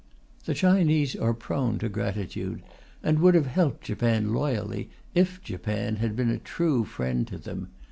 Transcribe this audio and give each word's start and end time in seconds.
The 0.45 0.55
Chinese 0.55 1.15
are 1.15 1.31
prone 1.35 1.77
to 1.77 1.87
gratitude, 1.87 2.63
and 3.03 3.19
would 3.19 3.35
have 3.35 3.45
helped 3.45 3.83
Japan 3.83 4.33
loyally 4.33 4.89
if 5.13 5.43
Japan 5.43 5.97
had 5.97 6.15
been 6.15 6.31
a 6.31 6.39
true 6.39 6.85
friend 6.85 7.27
to 7.27 7.37
them. 7.37 7.67